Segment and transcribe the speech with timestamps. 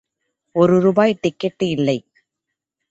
[0.55, 1.97] ஒரு ரூபாய் டிக்கட்டு இல்லை.